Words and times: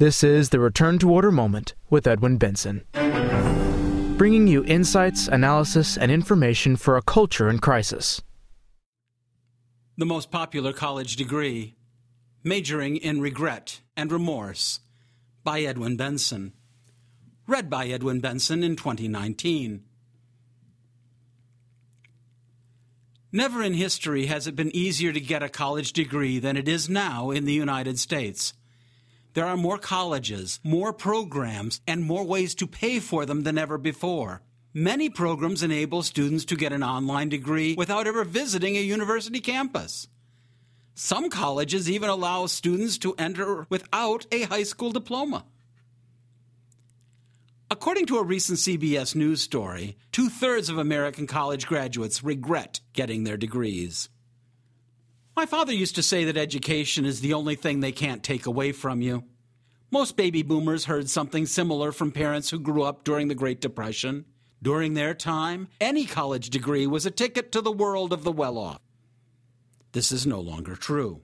This 0.00 0.24
is 0.24 0.48
the 0.48 0.60
Return 0.60 0.98
to 1.00 1.12
Order 1.12 1.30
Moment 1.30 1.74
with 1.90 2.06
Edwin 2.06 2.38
Benson, 2.38 2.86
bringing 4.16 4.46
you 4.48 4.64
insights, 4.64 5.28
analysis, 5.28 5.98
and 5.98 6.10
information 6.10 6.76
for 6.76 6.96
a 6.96 7.02
culture 7.02 7.50
in 7.50 7.58
crisis. 7.58 8.22
The 9.98 10.06
most 10.06 10.30
popular 10.30 10.72
college 10.72 11.16
degree, 11.16 11.76
Majoring 12.42 12.96
in 12.96 13.20
Regret 13.20 13.82
and 13.94 14.10
Remorse, 14.10 14.80
by 15.44 15.60
Edwin 15.60 15.98
Benson. 15.98 16.54
Read 17.46 17.68
by 17.68 17.88
Edwin 17.88 18.20
Benson 18.20 18.64
in 18.64 18.76
2019. 18.76 19.84
Never 23.30 23.62
in 23.62 23.74
history 23.74 24.24
has 24.26 24.46
it 24.46 24.56
been 24.56 24.74
easier 24.74 25.12
to 25.12 25.20
get 25.20 25.42
a 25.42 25.50
college 25.50 25.92
degree 25.92 26.38
than 26.38 26.56
it 26.56 26.68
is 26.68 26.88
now 26.88 27.30
in 27.30 27.44
the 27.44 27.52
United 27.52 27.98
States. 27.98 28.54
There 29.32 29.46
are 29.46 29.56
more 29.56 29.78
colleges, 29.78 30.58
more 30.64 30.92
programs, 30.92 31.80
and 31.86 32.02
more 32.02 32.24
ways 32.24 32.54
to 32.56 32.66
pay 32.66 32.98
for 32.98 33.24
them 33.24 33.44
than 33.44 33.58
ever 33.58 33.78
before. 33.78 34.42
Many 34.74 35.08
programs 35.08 35.62
enable 35.62 36.02
students 36.02 36.44
to 36.46 36.56
get 36.56 36.72
an 36.72 36.82
online 36.82 37.28
degree 37.28 37.74
without 37.74 38.06
ever 38.06 38.24
visiting 38.24 38.76
a 38.76 38.80
university 38.80 39.40
campus. 39.40 40.08
Some 40.94 41.30
colleges 41.30 41.90
even 41.90 42.08
allow 42.08 42.46
students 42.46 42.98
to 42.98 43.14
enter 43.18 43.66
without 43.68 44.26
a 44.32 44.42
high 44.42 44.64
school 44.64 44.90
diploma. 44.90 45.44
According 47.70 48.06
to 48.06 48.18
a 48.18 48.24
recent 48.24 48.58
CBS 48.58 49.14
News 49.14 49.40
story, 49.40 49.96
two 50.10 50.28
thirds 50.28 50.68
of 50.68 50.76
American 50.76 51.28
college 51.28 51.66
graduates 51.66 52.24
regret 52.24 52.80
getting 52.92 53.22
their 53.22 53.36
degrees. 53.36 54.08
My 55.40 55.46
father 55.46 55.72
used 55.72 55.94
to 55.94 56.02
say 56.02 56.24
that 56.24 56.36
education 56.36 57.06
is 57.06 57.22
the 57.22 57.32
only 57.32 57.54
thing 57.54 57.80
they 57.80 57.92
can't 57.92 58.22
take 58.22 58.44
away 58.44 58.72
from 58.72 59.00
you. 59.00 59.24
Most 59.90 60.14
baby 60.14 60.42
boomers 60.42 60.84
heard 60.84 61.08
something 61.08 61.46
similar 61.46 61.92
from 61.92 62.12
parents 62.12 62.50
who 62.50 62.58
grew 62.60 62.82
up 62.82 63.04
during 63.04 63.28
the 63.28 63.34
Great 63.34 63.58
Depression. 63.58 64.26
During 64.62 64.92
their 64.92 65.14
time, 65.14 65.68
any 65.80 66.04
college 66.04 66.50
degree 66.50 66.86
was 66.86 67.06
a 67.06 67.10
ticket 67.10 67.52
to 67.52 67.62
the 67.62 67.72
world 67.72 68.12
of 68.12 68.22
the 68.22 68.30
well 68.30 68.58
off. 68.58 68.82
This 69.92 70.12
is 70.12 70.26
no 70.26 70.40
longer 70.40 70.76
true. 70.76 71.22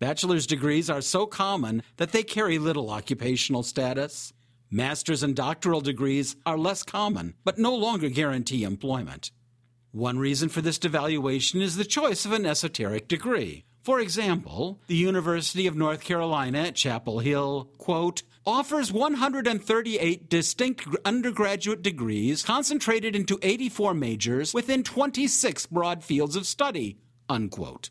Bachelor's 0.00 0.44
degrees 0.44 0.90
are 0.90 1.00
so 1.00 1.24
common 1.24 1.84
that 1.96 2.10
they 2.10 2.24
carry 2.24 2.58
little 2.58 2.90
occupational 2.90 3.62
status. 3.62 4.32
Master's 4.68 5.22
and 5.22 5.36
doctoral 5.36 5.80
degrees 5.80 6.34
are 6.44 6.58
less 6.58 6.82
common, 6.82 7.34
but 7.44 7.56
no 7.56 7.72
longer 7.72 8.08
guarantee 8.08 8.64
employment. 8.64 9.30
One 9.92 10.18
reason 10.18 10.50
for 10.50 10.60
this 10.60 10.78
devaluation 10.78 11.62
is 11.62 11.76
the 11.76 11.84
choice 11.84 12.26
of 12.26 12.32
an 12.32 12.44
esoteric 12.44 13.08
degree. 13.08 13.64
For 13.82 14.00
example, 14.00 14.82
the 14.86 14.96
University 14.96 15.66
of 15.66 15.74
North 15.74 16.02
Carolina 16.02 16.58
at 16.58 16.74
Chapel 16.74 17.20
Hill, 17.20 17.70
quote, 17.78 18.22
offers 18.44 18.92
138 18.92 20.28
distinct 20.28 20.86
undergraduate 21.06 21.80
degrees 21.80 22.42
concentrated 22.42 23.16
into 23.16 23.38
84 23.40 23.94
majors 23.94 24.52
within 24.52 24.82
26 24.82 25.64
broad 25.66 26.04
fields 26.04 26.36
of 26.36 26.46
study, 26.46 26.98
unquote. 27.30 27.88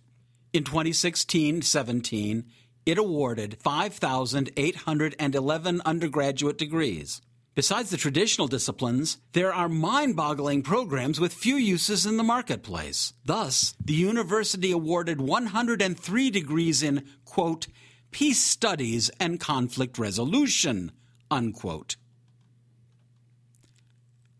In 0.54 0.64
2016 0.64 1.64
17, 1.64 2.46
it 2.86 3.00
awarded 3.00 3.58
5,811 3.60 5.82
undergraduate 5.84 6.60
degrees. 6.60 7.22
Besides 7.58 7.90
the 7.90 7.98
traditional 7.98 8.48
disciplines, 8.48 9.18
there 9.34 9.52
are 9.52 9.68
mind 9.68 10.16
boggling 10.16 10.62
programs 10.62 11.20
with 11.20 11.34
few 11.34 11.56
uses 11.56 12.06
in 12.06 12.18
the 12.18 12.24
marketplace. 12.24 13.14
Thus, 13.26 13.74
the 13.84 13.96
university 13.96 14.72
awarded 14.72 15.20
103 15.20 16.30
degrees 16.30 16.84
in, 16.84 17.04
quote, 17.26 17.66
peace 18.12 18.40
studies 18.40 19.10
and 19.20 19.40
conflict 19.40 19.98
resolution, 19.98 20.92
unquote. 21.32 21.96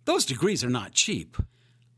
Those 0.06 0.24
degrees 0.24 0.64
are 0.64 0.70
not 0.70 0.92
cheap. 0.92 1.38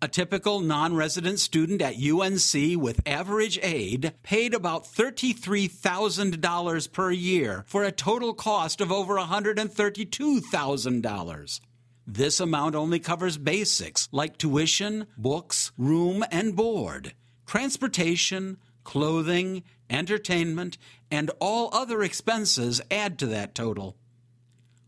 A 0.01 0.07
typical 0.07 0.61
non 0.61 0.95
resident 0.95 1.39
student 1.39 1.81
at 1.81 2.01
UNC 2.01 2.81
with 2.81 3.01
average 3.05 3.59
aid 3.61 4.13
paid 4.23 4.53
about 4.53 4.85
$33,000 4.85 6.91
per 6.93 7.11
year 7.11 7.65
for 7.67 7.83
a 7.83 7.91
total 7.91 8.33
cost 8.33 8.79
of 8.79 8.93
over 8.93 9.17
$132,000. 9.17 11.59
This 12.07 12.39
amount 12.39 12.75
only 12.75 12.99
covers 12.99 13.37
basics 13.37 14.07
like 14.13 14.37
tuition, 14.37 15.07
books, 15.17 15.73
room 15.77 16.23
and 16.31 16.55
board, 16.55 17.13
transportation, 17.45 18.55
clothing, 18.85 19.63
entertainment, 19.89 20.77
and 21.11 21.29
all 21.41 21.67
other 21.73 22.03
expenses 22.03 22.79
add 22.89 23.19
to 23.19 23.27
that 23.27 23.53
total. 23.53 23.97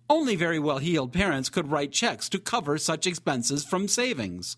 Only 0.10 0.38
very 0.38 0.60
well 0.60 0.78
heeled 0.78 1.12
parents 1.12 1.50
could 1.50 1.70
write 1.70 1.92
checks 1.92 2.30
to 2.30 2.40
cover 2.40 2.78
such 2.78 3.06
expenses 3.06 3.66
from 3.66 3.90
savings. 3.90 4.56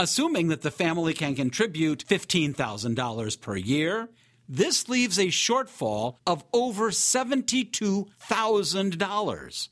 Assuming 0.00 0.46
that 0.48 0.62
the 0.62 0.70
family 0.70 1.12
can 1.12 1.34
contribute 1.34 2.06
$15,000 2.06 3.40
per 3.40 3.56
year, 3.56 4.08
this 4.48 4.88
leaves 4.88 5.18
a 5.18 5.26
shortfall 5.26 6.18
of 6.24 6.44
over 6.52 6.90
$72,000. 6.90 9.68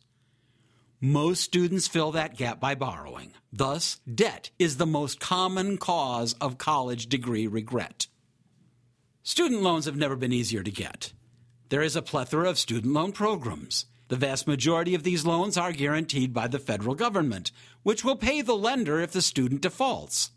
Most 1.01 1.43
students 1.43 1.87
fill 1.87 2.11
that 2.13 2.37
gap 2.37 2.59
by 2.59 2.75
borrowing. 2.75 3.35
Thus, 3.53 4.01
debt 4.13 4.51
is 4.59 4.79
the 4.79 4.87
most 4.87 5.21
common 5.21 5.79
cause 5.79 6.35
of 6.41 6.59
college 6.59 7.07
degree 7.07 7.47
regret. 7.47 8.09
Student 9.23 9.63
loans 9.63 9.85
have 9.85 9.97
never 9.97 10.17
been 10.17 10.33
easier 10.33 10.65
to 10.65 10.73
get. 10.73 11.13
There 11.69 11.83
is 11.83 11.95
a 11.95 12.03
plethora 12.03 12.51
of 12.51 12.59
student 12.59 12.95
loan 12.95 13.13
programs. 13.13 13.87
The 14.09 14.17
vast 14.17 14.47
majority 14.47 14.95
of 14.95 15.03
these 15.03 15.27
loans 15.27 15.57
are 15.57 15.73
guaranteed 15.73 16.33
by 16.33 16.47
the 16.47 16.61
federal 16.61 16.95
government, 16.95 17.51
which 17.83 18.05
will 18.05 18.17
pay 18.17 18.41
the 18.41 18.57
lender 18.57 19.01
if 19.01 19.11
the 19.13 19.23
student 19.23 19.63
defaults. 19.63 20.31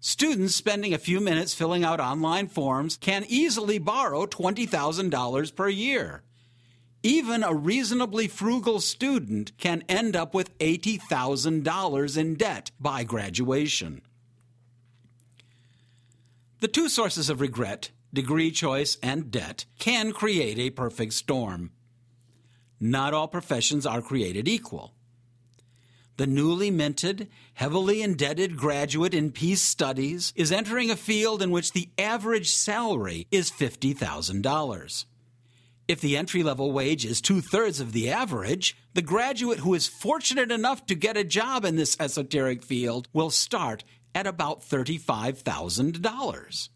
Students 0.00 0.54
spending 0.54 0.94
a 0.94 0.98
few 0.98 1.20
minutes 1.20 1.54
filling 1.54 1.84
out 1.84 2.00
online 2.00 2.48
forms 2.48 2.96
can 2.96 3.24
easily 3.28 3.78
borrow 3.78 4.26
$20,000 4.26 5.54
per 5.54 5.68
year. 5.68 6.22
Even 7.02 7.42
a 7.42 7.54
reasonably 7.54 8.26
frugal 8.26 8.80
student 8.80 9.56
can 9.58 9.82
end 9.88 10.16
up 10.16 10.34
with 10.34 10.56
$80,000 10.58 12.16
in 12.16 12.34
debt 12.34 12.70
by 12.80 13.04
graduation. 13.04 14.02
The 16.60 16.68
two 16.68 16.88
sources 16.88 17.28
of 17.28 17.40
regret, 17.40 17.90
degree 18.12 18.50
choice 18.50 18.98
and 19.02 19.30
debt, 19.30 19.64
can 19.78 20.12
create 20.12 20.58
a 20.58 20.70
perfect 20.70 21.12
storm. 21.12 21.70
Not 22.80 23.14
all 23.14 23.28
professions 23.28 23.86
are 23.86 24.02
created 24.02 24.46
equal. 24.46 24.92
The 26.16 26.26
newly 26.26 26.70
minted, 26.70 27.28
heavily 27.54 28.02
indebted 28.02 28.56
graduate 28.56 29.14
in 29.14 29.30
peace 29.30 29.62
studies 29.62 30.32
is 30.34 30.50
entering 30.50 30.90
a 30.90 30.96
field 30.96 31.42
in 31.42 31.52
which 31.52 31.72
the 31.72 31.88
average 31.96 32.50
salary 32.50 33.26
is 33.30 33.52
$50,000. 33.52 35.04
If 35.86 36.00
the 36.00 36.16
entry 36.16 36.42
level 36.42 36.72
wage 36.72 37.06
is 37.06 37.20
two 37.20 37.40
thirds 37.40 37.80
of 37.80 37.92
the 37.92 38.10
average, 38.10 38.76
the 38.94 39.02
graduate 39.02 39.60
who 39.60 39.74
is 39.74 39.86
fortunate 39.86 40.50
enough 40.50 40.84
to 40.86 40.94
get 40.94 41.16
a 41.16 41.24
job 41.24 41.64
in 41.64 41.76
this 41.76 41.96
esoteric 42.00 42.64
field 42.64 43.08
will 43.12 43.30
start 43.30 43.84
at 44.14 44.26
about 44.26 44.60
$35,000. 44.60 46.68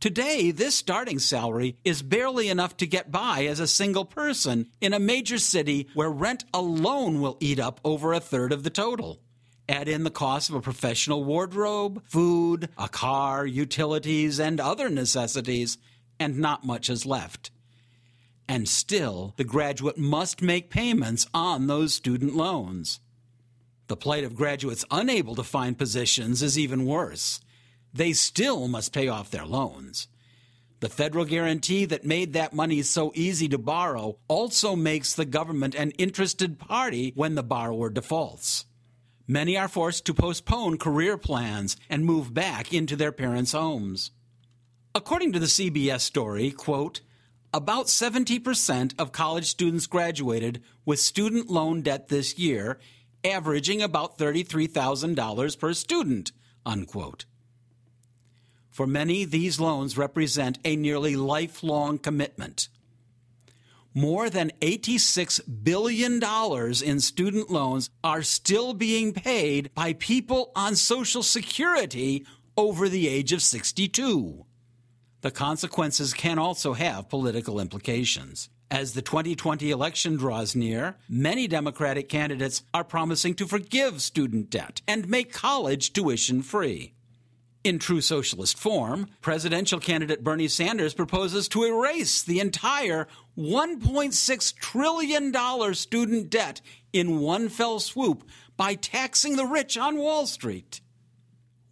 Today, 0.00 0.50
this 0.50 0.74
starting 0.74 1.18
salary 1.18 1.76
is 1.84 2.00
barely 2.00 2.48
enough 2.48 2.74
to 2.78 2.86
get 2.86 3.10
by 3.10 3.44
as 3.44 3.60
a 3.60 3.66
single 3.66 4.06
person 4.06 4.66
in 4.80 4.94
a 4.94 4.98
major 4.98 5.36
city 5.36 5.88
where 5.92 6.08
rent 6.08 6.42
alone 6.54 7.20
will 7.20 7.36
eat 7.38 7.60
up 7.60 7.82
over 7.84 8.14
a 8.14 8.18
third 8.20 8.50
of 8.50 8.62
the 8.62 8.70
total. 8.70 9.20
Add 9.68 9.88
in 9.88 10.04
the 10.04 10.10
cost 10.10 10.48
of 10.48 10.54
a 10.56 10.62
professional 10.62 11.22
wardrobe, 11.22 12.02
food, 12.06 12.70
a 12.78 12.88
car, 12.88 13.44
utilities, 13.44 14.40
and 14.40 14.58
other 14.58 14.88
necessities, 14.88 15.76
and 16.18 16.38
not 16.38 16.64
much 16.64 16.88
is 16.88 17.04
left. 17.04 17.50
And 18.48 18.66
still, 18.66 19.34
the 19.36 19.44
graduate 19.44 19.98
must 19.98 20.40
make 20.40 20.70
payments 20.70 21.26
on 21.34 21.66
those 21.66 21.92
student 21.92 22.34
loans. 22.34 23.00
The 23.88 23.98
plight 23.98 24.24
of 24.24 24.34
graduates 24.34 24.86
unable 24.90 25.34
to 25.34 25.42
find 25.42 25.76
positions 25.76 26.42
is 26.42 26.58
even 26.58 26.86
worse 26.86 27.40
they 27.92 28.12
still 28.12 28.68
must 28.68 28.92
pay 28.92 29.08
off 29.08 29.30
their 29.30 29.46
loans. 29.46 30.08
The 30.80 30.88
federal 30.88 31.26
guarantee 31.26 31.84
that 31.84 32.04
made 32.04 32.32
that 32.32 32.54
money 32.54 32.80
so 32.82 33.12
easy 33.14 33.48
to 33.48 33.58
borrow 33.58 34.18
also 34.28 34.74
makes 34.74 35.12
the 35.12 35.26
government 35.26 35.74
an 35.74 35.90
interested 35.92 36.58
party 36.58 37.12
when 37.14 37.34
the 37.34 37.42
borrower 37.42 37.90
defaults. 37.90 38.64
Many 39.28 39.56
are 39.56 39.68
forced 39.68 40.06
to 40.06 40.14
postpone 40.14 40.78
career 40.78 41.18
plans 41.18 41.76
and 41.88 42.04
move 42.04 42.32
back 42.32 42.72
into 42.72 42.96
their 42.96 43.12
parents' 43.12 43.52
homes. 43.52 44.10
According 44.94 45.32
to 45.34 45.38
the 45.38 45.46
CBS 45.46 46.00
story, 46.00 46.50
quote, 46.50 47.02
about 47.52 47.86
70% 47.86 48.94
of 48.98 49.12
college 49.12 49.46
students 49.46 49.86
graduated 49.86 50.62
with 50.84 50.98
student 50.98 51.48
loan 51.48 51.82
debt 51.82 52.08
this 52.08 52.38
year, 52.38 52.78
averaging 53.22 53.82
about 53.82 54.18
$33,000 54.18 55.58
per 55.58 55.72
student, 55.74 56.32
unquote. 56.64 57.26
For 58.80 58.86
many, 58.86 59.26
these 59.26 59.60
loans 59.60 59.98
represent 59.98 60.58
a 60.64 60.74
nearly 60.74 61.14
lifelong 61.14 61.98
commitment. 61.98 62.68
more 63.92 64.30
than 64.30 64.52
$86 64.62 65.62
billion 65.62 66.18
in 66.82 67.00
student 67.00 67.50
loans 67.50 67.90
are 68.02 68.22
still 68.22 68.72
being 68.72 69.12
paid 69.12 69.70
by 69.74 69.92
people 69.92 70.50
on 70.56 70.76
Social 70.76 71.22
Security 71.22 72.24
over 72.56 72.88
the 72.88 73.06
age 73.06 73.34
of 73.34 73.42
62. 73.42 74.46
The 75.20 75.30
consequences 75.30 76.14
can 76.14 76.38
also 76.38 76.72
have 76.72 77.10
political 77.10 77.60
implications. 77.60 78.48
As 78.70 78.94
the 78.94 79.02
2020 79.02 79.70
election 79.70 80.16
draws 80.16 80.56
near, 80.56 80.96
many 81.06 81.46
Democratic 81.46 82.08
candidates 82.08 82.62
are 82.72 82.82
promising 82.82 83.34
to 83.34 83.46
forgive 83.46 84.00
student 84.00 84.48
debt 84.48 84.80
and 84.88 85.06
make 85.06 85.34
college 85.34 85.92
tuition 85.92 86.40
free. 86.40 86.94
In 87.62 87.78
true 87.78 88.00
socialist 88.00 88.56
form, 88.56 89.08
presidential 89.20 89.80
candidate 89.80 90.24
Bernie 90.24 90.48
Sanders 90.48 90.94
proposes 90.94 91.46
to 91.48 91.64
erase 91.64 92.22
the 92.22 92.40
entire 92.40 93.06
$1.6 93.36 94.54
trillion 94.56 95.74
student 95.74 96.30
debt 96.30 96.62
in 96.94 97.20
one 97.20 97.50
fell 97.50 97.78
swoop 97.78 98.26
by 98.56 98.76
taxing 98.76 99.36
the 99.36 99.44
rich 99.44 99.76
on 99.76 99.98
Wall 99.98 100.26
Street. 100.26 100.80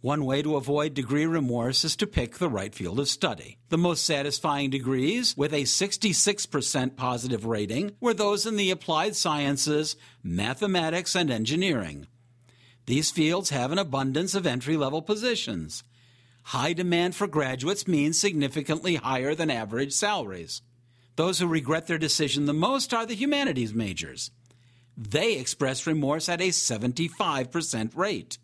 One 0.01 0.25
way 0.25 0.43
to 0.43 0.57
avoid 0.57 0.93
degree 0.93 1.25
remorse 1.25 1.83
is 1.83 1.95
to 1.97 2.07
pick 2.07 2.37
the 2.37 2.49
right 2.49 2.73
field 2.73 2.99
of 2.99 3.09
study. 3.09 3.57
The 3.69 3.77
most 3.77 4.05
satisfying 4.05 4.69
degrees, 4.69 5.35
with 5.35 5.53
a 5.53 5.63
66% 5.63 6.97
positive 6.97 7.45
rating, 7.45 7.95
were 7.99 8.13
those 8.13 8.45
in 8.45 8.57
the 8.57 8.69
applied 8.69 9.15
sciences, 9.15 9.95
mathematics, 10.21 11.15
and 11.15 11.31
engineering. 11.31 12.05
These 12.89 13.11
fields 13.11 13.51
have 13.51 13.71
an 13.71 13.77
abundance 13.77 14.33
of 14.33 14.47
entry 14.47 14.75
level 14.75 15.03
positions. 15.03 15.83
High 16.45 16.73
demand 16.73 17.13
for 17.13 17.27
graduates 17.27 17.87
means 17.87 18.17
significantly 18.17 18.95
higher 18.95 19.35
than 19.35 19.51
average 19.51 19.93
salaries. 19.93 20.63
Those 21.15 21.37
who 21.37 21.45
regret 21.45 21.85
their 21.85 21.99
decision 21.99 22.47
the 22.47 22.53
most 22.53 22.91
are 22.91 23.05
the 23.05 23.13
humanities 23.13 23.75
majors. 23.75 24.31
They 24.97 25.33
express 25.35 25.85
remorse 25.85 26.27
at 26.27 26.41
a 26.41 26.47
75% 26.47 27.95
rate. 27.95 28.39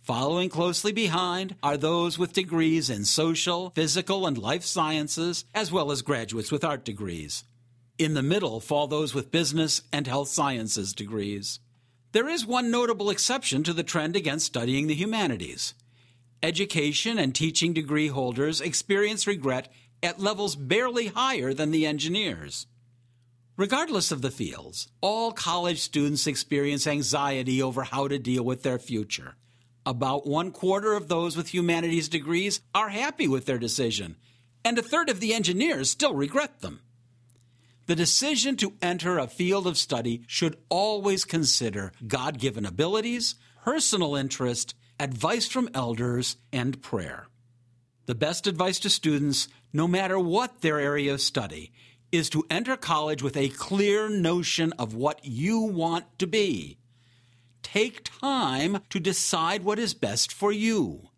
Following 0.00 0.48
closely 0.48 0.92
behind 0.92 1.56
are 1.60 1.76
those 1.76 2.20
with 2.20 2.34
degrees 2.34 2.88
in 2.88 3.04
social, 3.04 3.70
physical, 3.70 4.28
and 4.28 4.38
life 4.38 4.64
sciences, 4.64 5.44
as 5.52 5.72
well 5.72 5.90
as 5.90 6.02
graduates 6.02 6.52
with 6.52 6.62
art 6.62 6.84
degrees. 6.84 7.42
In 7.98 8.14
the 8.14 8.22
middle 8.22 8.60
fall 8.60 8.86
those 8.86 9.12
with 9.12 9.32
business 9.32 9.82
and 9.92 10.06
health 10.06 10.28
sciences 10.28 10.92
degrees. 10.92 11.58
There 12.16 12.30
is 12.30 12.46
one 12.46 12.70
notable 12.70 13.10
exception 13.10 13.62
to 13.64 13.74
the 13.74 13.82
trend 13.82 14.16
against 14.16 14.46
studying 14.46 14.86
the 14.86 14.94
humanities. 14.94 15.74
Education 16.42 17.18
and 17.18 17.34
teaching 17.34 17.74
degree 17.74 18.08
holders 18.08 18.62
experience 18.62 19.26
regret 19.26 19.70
at 20.02 20.18
levels 20.18 20.56
barely 20.56 21.08
higher 21.08 21.52
than 21.52 21.72
the 21.72 21.84
engineers. 21.84 22.68
Regardless 23.58 24.12
of 24.12 24.22
the 24.22 24.30
fields, 24.30 24.88
all 25.02 25.30
college 25.30 25.80
students 25.80 26.26
experience 26.26 26.86
anxiety 26.86 27.60
over 27.62 27.82
how 27.82 28.08
to 28.08 28.18
deal 28.18 28.42
with 28.42 28.62
their 28.62 28.78
future. 28.78 29.34
About 29.84 30.26
one 30.26 30.52
quarter 30.52 30.94
of 30.94 31.08
those 31.08 31.36
with 31.36 31.52
humanities 31.52 32.08
degrees 32.08 32.62
are 32.74 32.88
happy 32.88 33.28
with 33.28 33.44
their 33.44 33.58
decision, 33.58 34.16
and 34.64 34.78
a 34.78 34.82
third 34.82 35.10
of 35.10 35.20
the 35.20 35.34
engineers 35.34 35.90
still 35.90 36.14
regret 36.14 36.62
them. 36.62 36.80
The 37.86 37.94
decision 37.94 38.56
to 38.56 38.74
enter 38.82 39.18
a 39.18 39.28
field 39.28 39.66
of 39.66 39.78
study 39.78 40.22
should 40.26 40.56
always 40.68 41.24
consider 41.24 41.92
God 42.06 42.38
given 42.38 42.66
abilities, 42.66 43.36
personal 43.64 44.16
interest, 44.16 44.74
advice 44.98 45.46
from 45.46 45.68
elders, 45.72 46.36
and 46.52 46.82
prayer. 46.82 47.28
The 48.06 48.16
best 48.16 48.48
advice 48.48 48.80
to 48.80 48.90
students, 48.90 49.46
no 49.72 49.86
matter 49.86 50.18
what 50.18 50.62
their 50.62 50.80
area 50.80 51.14
of 51.14 51.20
study, 51.20 51.72
is 52.10 52.28
to 52.30 52.44
enter 52.50 52.76
college 52.76 53.22
with 53.22 53.36
a 53.36 53.50
clear 53.50 54.08
notion 54.08 54.72
of 54.74 54.94
what 54.94 55.24
you 55.24 55.60
want 55.60 56.18
to 56.18 56.26
be. 56.26 56.78
Take 57.62 58.08
time 58.20 58.78
to 58.90 59.00
decide 59.00 59.64
what 59.64 59.78
is 59.78 59.94
best 59.94 60.32
for 60.32 60.50
you. 60.50 61.10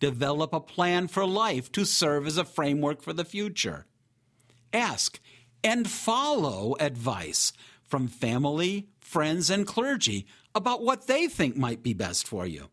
Develop 0.00 0.52
a 0.52 0.60
plan 0.60 1.08
for 1.08 1.26
life 1.26 1.70
to 1.72 1.84
serve 1.84 2.26
as 2.26 2.36
a 2.36 2.44
framework 2.44 3.00
for 3.00 3.12
the 3.12 3.24
future. 3.24 3.86
Ask 4.72 5.20
and 5.64 5.88
follow 5.88 6.76
advice 6.78 7.54
from 7.82 8.06
family, 8.06 8.88
friends, 9.00 9.48
and 9.48 9.66
clergy 9.66 10.26
about 10.54 10.82
what 10.82 11.06
they 11.06 11.26
think 11.26 11.56
might 11.56 11.82
be 11.82 11.94
best 11.94 12.28
for 12.28 12.46
you. 12.46 12.68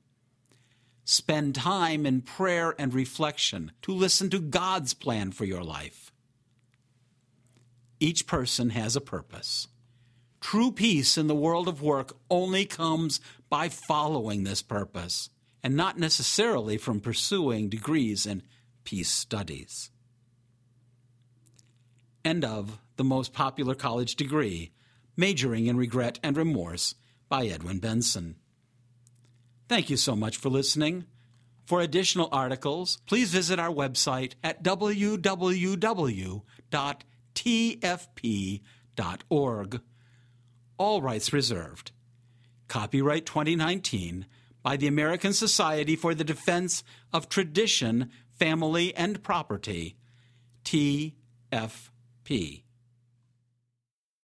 Spend 1.05 1.55
time 1.55 2.05
in 2.05 2.21
prayer 2.21 2.75
and 2.77 2.93
reflection 2.93 3.71
to 3.81 3.93
listen 3.93 4.29
to 4.29 4.39
God's 4.39 4.93
plan 4.93 5.31
for 5.31 5.45
your 5.45 5.63
life. 5.63 6.11
Each 7.99 8.27
person 8.27 8.71
has 8.71 8.95
a 8.95 9.01
purpose. 9.01 9.67
True 10.41 10.71
peace 10.71 11.17
in 11.17 11.27
the 11.27 11.35
world 11.35 11.67
of 11.67 11.81
work 11.81 12.17
only 12.29 12.65
comes 12.65 13.19
by 13.49 13.69
following 13.69 14.43
this 14.43 14.61
purpose 14.61 15.29
and 15.63 15.75
not 15.75 15.99
necessarily 15.99 16.77
from 16.77 16.99
pursuing 16.99 17.69
degrees 17.69 18.25
in 18.25 18.41
peace 18.83 19.11
studies 19.11 19.91
end 22.23 22.45
of 22.45 22.79
the 22.97 23.03
most 23.03 23.33
popular 23.33 23.75
college 23.75 24.15
degree, 24.15 24.71
majoring 25.15 25.67
in 25.67 25.77
regret 25.77 26.19
and 26.23 26.37
remorse 26.37 26.95
by 27.29 27.45
Edwin 27.45 27.79
Benson. 27.79 28.35
Thank 29.67 29.89
you 29.89 29.97
so 29.97 30.15
much 30.15 30.37
for 30.37 30.49
listening. 30.49 31.05
For 31.65 31.79
additional 31.79 32.27
articles, 32.31 32.99
please 33.05 33.31
visit 33.31 33.57
our 33.59 33.69
website 33.69 34.33
at 34.43 34.61
www.tfp.org. 34.63 35.01
All 40.77 41.01
rights 41.01 41.31
reserved. 41.31 41.91
Copyright 42.67 43.25
2019 43.25 44.25
by 44.63 44.77
the 44.77 44.87
American 44.87 45.33
Society 45.33 45.95
for 45.95 46.13
the 46.13 46.23
Defense 46.23 46.83
of 47.13 47.29
Tradition, 47.29 48.11
Family, 48.37 48.93
and 48.95 49.23
Property, 49.23 49.95
TFP. 50.65 51.90
P. 52.31 52.63